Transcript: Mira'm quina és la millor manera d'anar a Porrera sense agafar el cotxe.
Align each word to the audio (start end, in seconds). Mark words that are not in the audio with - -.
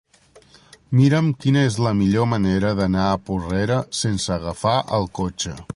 Mira'm 0.99 1.27
quina 1.43 1.65
és 1.73 1.77
la 1.89 1.93
millor 1.99 2.27
manera 2.33 2.73
d'anar 2.81 3.05
a 3.11 3.21
Porrera 3.29 3.79
sense 4.03 4.37
agafar 4.39 4.77
el 5.01 5.11
cotxe. 5.21 5.59